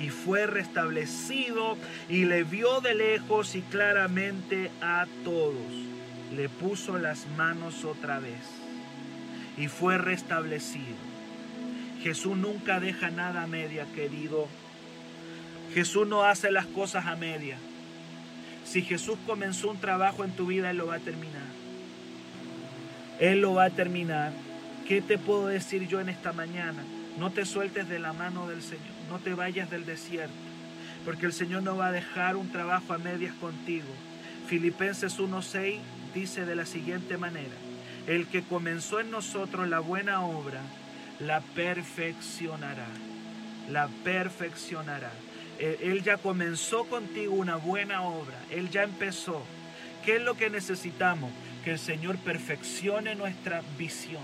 [0.00, 1.76] Y fue restablecido
[2.08, 5.72] y le vio de lejos y claramente a todos.
[6.34, 8.44] Le puso las manos otra vez.
[9.56, 10.96] Y fue restablecido.
[12.02, 14.48] Jesús nunca deja nada a media, querido
[15.74, 17.56] Jesús no hace las cosas a media.
[18.64, 21.46] Si Jesús comenzó un trabajo en tu vida, Él lo va a terminar.
[23.20, 24.32] Él lo va a terminar.
[24.86, 26.82] ¿Qué te puedo decir yo en esta mañana?
[27.18, 28.97] No te sueltes de la mano del Señor.
[29.08, 30.34] No te vayas del desierto.
[31.04, 33.86] Porque el Señor no va a dejar un trabajo a medias contigo.
[34.46, 35.78] Filipenses 1.6
[36.14, 37.54] dice de la siguiente manera.
[38.06, 40.60] El que comenzó en nosotros la buena obra,
[41.20, 42.86] la perfeccionará.
[43.70, 45.10] La perfeccionará.
[45.58, 48.36] Él ya comenzó contigo una buena obra.
[48.50, 49.42] Él ya empezó.
[50.04, 51.30] ¿Qué es lo que necesitamos?
[51.64, 54.22] Que el Señor perfeccione nuestra visión.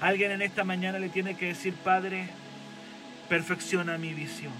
[0.00, 2.28] Alguien en esta mañana le tiene que decir, Padre,
[3.28, 4.52] perfecciona mi visión.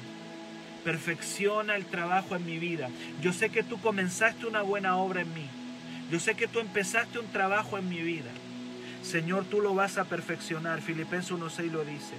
[0.85, 2.89] Perfecciona el trabajo en mi vida.
[3.23, 5.47] Yo sé que tú comenzaste una buena obra en mí.
[6.11, 8.31] Yo sé que tú empezaste un trabajo en mi vida.
[9.03, 10.83] Señor, tú lo vas a perfeccionar.
[10.83, 12.15] Filipenses 1.6 lo dice.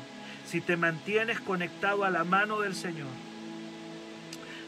[0.46, 3.08] Si te mantienes conectado a la mano del Señor,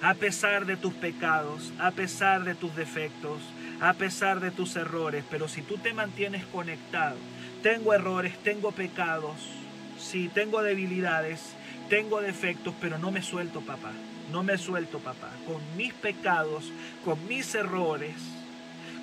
[0.02, 3.42] a pesar de tus pecados, a pesar de tus defectos,
[3.80, 7.18] a pesar de tus errores, pero si tú te mantienes conectado,
[7.64, 9.36] tengo errores, tengo pecados,
[10.00, 11.42] sí, tengo debilidades,
[11.90, 13.92] tengo defectos, pero no me suelto, papá,
[14.32, 16.72] no me suelto, papá, con mis pecados,
[17.04, 18.16] con mis errores,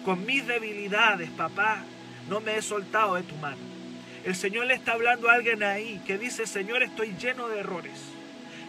[0.05, 1.83] con mis debilidades, papá,
[2.29, 3.57] no me he soltado de tu mano.
[4.25, 8.01] El Señor le está hablando a alguien ahí que dice, Señor, estoy lleno de errores,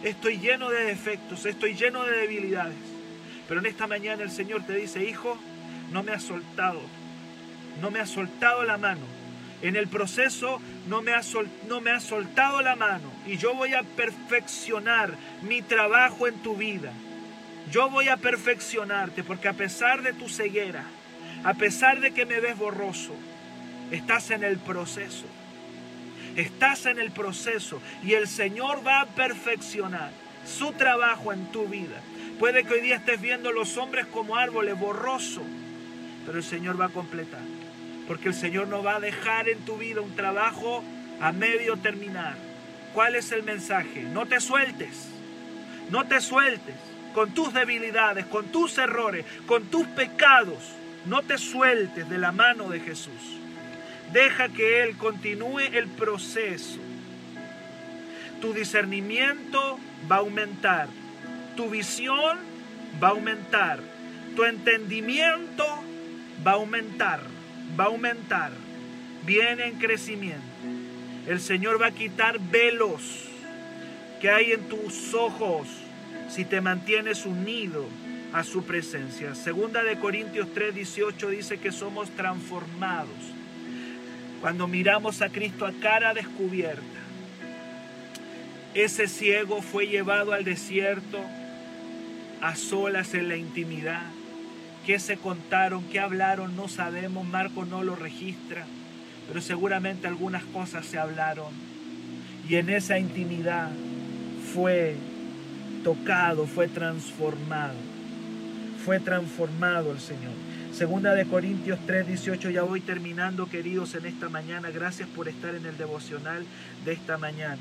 [0.04, 2.76] estoy lleno de defectos, estoy lleno de debilidades.
[3.48, 5.38] Pero en esta mañana el Señor te dice, hijo,
[5.92, 6.80] no me ha soltado,
[7.80, 9.15] no me ha soltado la mano.
[9.62, 11.22] En el proceso no me, ha
[11.68, 16.56] no me ha soltado la mano y yo voy a perfeccionar mi trabajo en tu
[16.56, 16.92] vida.
[17.70, 20.84] Yo voy a perfeccionarte porque a pesar de tu ceguera,
[21.42, 23.14] a pesar de que me ves borroso,
[23.90, 25.26] estás en el proceso.
[26.36, 30.10] Estás en el proceso y el Señor va a perfeccionar
[30.46, 32.00] su trabajo en tu vida.
[32.38, 35.44] Puede que hoy día estés viendo los hombres como árboles borrosos,
[36.26, 37.55] pero el Señor va a completar.
[38.06, 40.84] Porque el Señor no va a dejar en tu vida un trabajo
[41.20, 42.34] a medio terminar.
[42.94, 44.02] ¿Cuál es el mensaje?
[44.02, 45.08] No te sueltes.
[45.90, 46.74] No te sueltes
[47.14, 50.72] con tus debilidades, con tus errores, con tus pecados.
[51.06, 53.38] No te sueltes de la mano de Jesús.
[54.12, 56.78] Deja que Él continúe el proceso.
[58.40, 59.78] Tu discernimiento
[60.10, 60.88] va a aumentar.
[61.56, 62.38] Tu visión
[63.02, 63.80] va a aumentar.
[64.34, 65.64] Tu entendimiento
[66.46, 67.20] va a aumentar,
[67.78, 68.52] va a aumentar,
[69.24, 70.42] viene en crecimiento.
[71.26, 73.00] El Señor va a quitar velos
[74.20, 75.66] que hay en tus ojos
[76.28, 77.84] si te mantienes unido
[78.32, 79.34] a su presencia.
[79.34, 83.08] Segunda de Corintios 3:18 dice que somos transformados
[84.40, 86.82] cuando miramos a Cristo a cara descubierta.
[88.74, 91.18] Ese ciego fue llevado al desierto
[92.42, 94.15] a solas en la intimidad
[94.86, 98.64] qué se contaron, qué hablaron, no sabemos, Marco no lo registra,
[99.26, 101.52] pero seguramente algunas cosas se hablaron.
[102.48, 103.68] Y en esa intimidad
[104.54, 104.94] fue
[105.82, 107.74] tocado, fue transformado,
[108.84, 110.32] fue transformado el Señor.
[110.72, 115.56] Segunda de Corintios 3, 18, ya voy terminando queridos en esta mañana, gracias por estar
[115.56, 116.44] en el devocional
[116.84, 117.58] de esta mañana.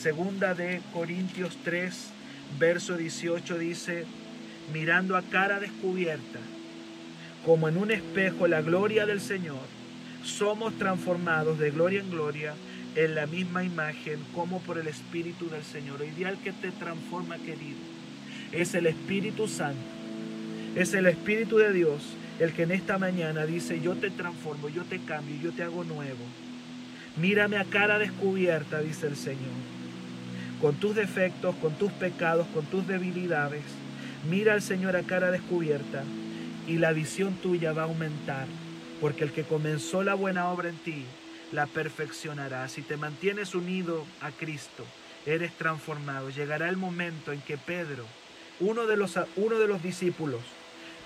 [0.00, 2.10] Segunda de Corintios 3,
[2.58, 4.06] verso 18 dice,
[4.72, 6.40] mirando a cara descubierta,
[7.44, 9.60] como en un espejo la gloria del Señor,
[10.24, 12.54] somos transformados de gloria en gloria
[12.96, 16.00] en la misma imagen como por el Espíritu del Señor.
[16.02, 17.78] El que te transforma, querido,
[18.52, 19.80] es el Espíritu Santo,
[20.76, 22.02] es el Espíritu de Dios
[22.38, 25.84] el que en esta mañana dice, yo te transformo, yo te cambio, yo te hago
[25.84, 26.24] nuevo.
[27.16, 29.54] Mírame a cara descubierta, dice el Señor,
[30.60, 33.62] con tus defectos, con tus pecados, con tus debilidades.
[34.28, 36.02] Mira al Señor a cara descubierta
[36.66, 38.46] y la visión tuya va a aumentar,
[39.00, 41.04] porque el que comenzó la buena obra en ti,
[41.52, 42.66] la perfeccionará.
[42.68, 44.84] Si te mantienes unido a Cristo,
[45.26, 46.30] eres transformado.
[46.30, 48.04] Llegará el momento en que Pedro,
[48.60, 50.40] uno de los, uno de los discípulos,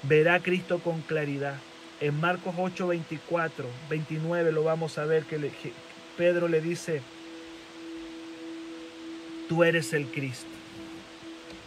[0.05, 1.57] verá a Cristo con claridad.
[2.01, 5.73] En Marcos 8, 24, 29 lo vamos a ver que, que
[6.17, 7.03] Pedro le dice,
[9.49, 10.58] tú eres el Cristo.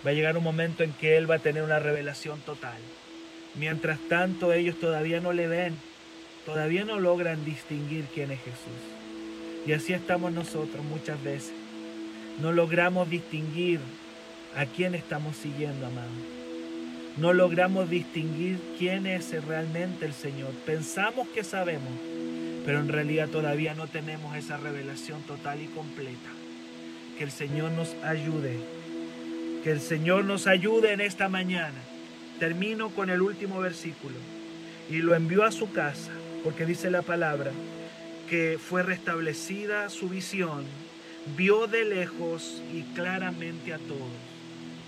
[0.06, 2.80] Va a llegar un momento en que Él va a tener una revelación total.
[3.56, 5.76] Mientras tanto ellos todavía no le ven,
[6.46, 9.02] todavía no logran distinguir quién es Jesús.
[9.68, 11.54] Y así estamos nosotros muchas veces.
[12.42, 13.80] No logramos distinguir
[14.56, 16.10] a quién estamos siguiendo, amado.
[17.18, 20.52] No logramos distinguir quién es realmente el Señor.
[20.66, 21.92] Pensamos que sabemos,
[22.66, 26.30] pero en realidad todavía no tenemos esa revelación total y completa.
[27.18, 28.58] Que el Señor nos ayude.
[29.64, 31.80] Que el Señor nos ayude en esta mañana
[32.42, 34.16] Termino con el último versículo.
[34.90, 36.10] Y lo envió a su casa,
[36.44, 37.52] porque dice la palabra,
[38.28, 40.66] que fue restablecida su visión,
[41.38, 44.10] vio de lejos y claramente a todos.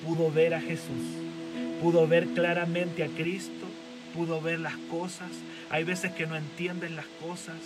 [0.03, 1.05] Pudo ver a Jesús,
[1.79, 3.67] pudo ver claramente a Cristo,
[4.15, 5.29] pudo ver las cosas.
[5.69, 7.57] Hay veces que no entiendes las cosas,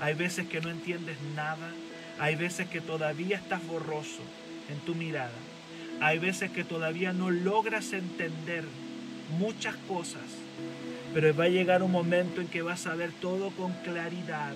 [0.00, 1.70] hay veces que no entiendes nada,
[2.18, 4.22] hay veces que todavía estás borroso
[4.68, 5.38] en tu mirada,
[6.00, 8.64] hay veces que todavía no logras entender
[9.38, 10.22] muchas cosas,
[11.14, 14.54] pero va a llegar un momento en que vas a ver todo con claridad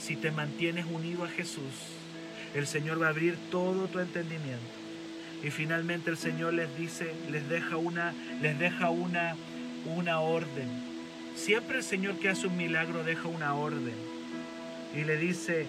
[0.00, 1.74] si te mantienes unido a Jesús,
[2.54, 4.80] el Señor va a abrir todo tu entendimiento.
[5.42, 9.36] Y finalmente el Señor les dice, les deja una, les deja una,
[9.86, 10.68] una orden.
[11.34, 13.94] Siempre el Señor que hace un milagro deja una orden.
[14.94, 15.66] Y le dice,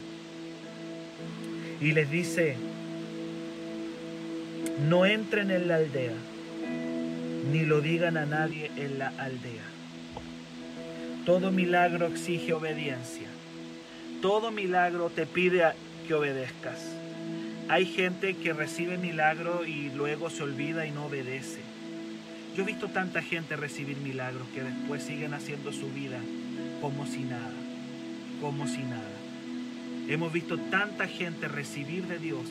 [1.80, 2.58] y les dice,
[4.88, 6.14] no entren en la aldea,
[7.52, 9.64] ni lo digan a nadie en la aldea.
[11.26, 13.28] Todo milagro exige obediencia.
[14.22, 15.64] Todo milagro te pide
[16.08, 16.80] que obedezcas.
[17.70, 21.60] Hay gente que recibe milagro y luego se olvida y no obedece.
[22.56, 26.20] Yo he visto tanta gente recibir milagros que después siguen haciendo su vida
[26.82, 27.54] como si nada,
[28.42, 29.22] como si nada.
[30.10, 32.48] Hemos visto tanta gente recibir de Dios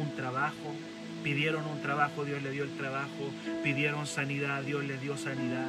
[0.00, 0.74] un trabajo,
[1.22, 3.30] pidieron un trabajo, Dios le dio el trabajo,
[3.62, 5.68] pidieron sanidad, Dios les dio sanidad,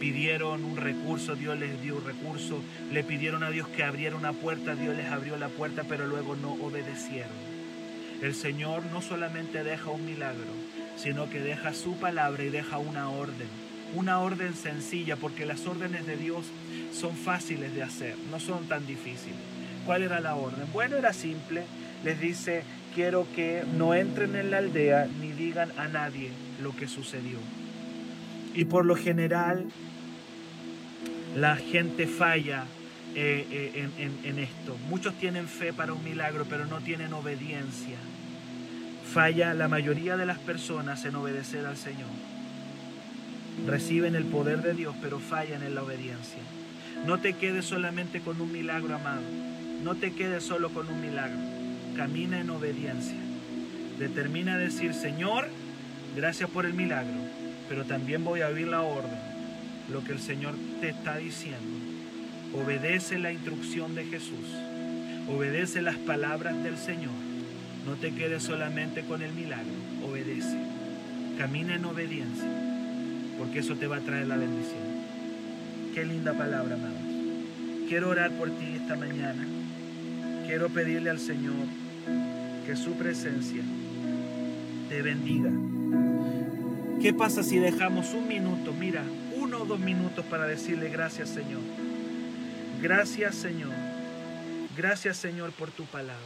[0.00, 4.32] pidieron un recurso, Dios les dio un recurso, le pidieron a Dios que abriera una
[4.32, 7.52] puerta, Dios les abrió la puerta, pero luego no obedecieron.
[8.20, 10.52] El Señor no solamente deja un milagro,
[10.96, 13.48] sino que deja su palabra y deja una orden.
[13.94, 16.46] Una orden sencilla, porque las órdenes de Dios
[16.92, 19.36] son fáciles de hacer, no son tan difíciles.
[19.84, 20.66] ¿Cuál era la orden?
[20.72, 21.64] Bueno, era simple.
[22.04, 22.62] Les dice,
[22.94, 26.30] quiero que no entren en la aldea ni digan a nadie
[26.62, 27.38] lo que sucedió.
[28.54, 29.66] Y por lo general,
[31.36, 32.64] la gente falla
[33.14, 34.76] eh, eh, en, esto.
[34.88, 37.96] Muchos tienen fe para un milagro, pero no tienen obediencia.
[39.12, 42.08] Falla la mayoría de las personas en obedecer al Señor.
[43.66, 46.40] Reciben el poder de Dios, pero fallan en la obediencia.
[47.06, 49.22] No te quedes solamente con un milagro, amado.
[49.82, 51.61] No te quedes solo con un milagro.
[51.96, 53.16] Camina en obediencia.
[53.98, 55.48] Determina decir, Señor,
[56.16, 57.14] gracias por el milagro,
[57.68, 59.18] pero también voy a oír la orden,
[59.90, 61.92] lo que el Señor te está diciendo
[62.54, 64.44] Obedece la instrucción de Jesús.
[65.26, 67.14] Obedece las palabras del Señor.
[67.86, 69.72] No te quedes solamente con el milagro.
[70.06, 70.58] Obedece.
[71.38, 72.48] Camina en obediencia.
[73.38, 74.82] Porque eso te va a traer la bendición.
[75.94, 77.00] Qué linda palabra, amados.
[77.88, 79.46] Quiero orar por ti esta mañana.
[80.46, 81.54] Quiero pedirle al Señor
[82.66, 83.62] que su presencia
[84.88, 85.50] te bendiga.
[87.00, 89.02] ¿Qué pasa si dejamos un minuto, mira,
[89.36, 91.60] uno o dos minutos para decirle gracias Señor?
[92.80, 93.72] Gracias Señor.
[94.76, 96.20] Gracias Señor por tu palabra.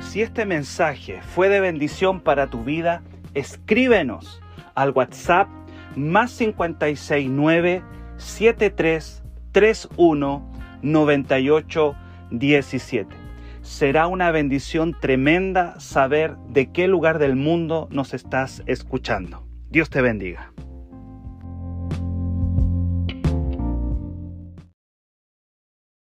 [0.00, 3.02] Si este mensaje fue de bendición para tu vida,
[3.34, 4.40] escríbenos
[4.74, 5.46] al WhatsApp
[5.94, 7.82] más 569
[8.18, 10.52] 7331
[10.82, 13.26] 9817
[13.66, 19.44] será una bendición tremenda saber de qué lugar del mundo nos estás escuchando.
[19.70, 20.52] Dios te bendiga.